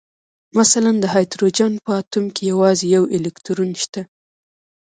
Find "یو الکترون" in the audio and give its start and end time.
2.95-3.71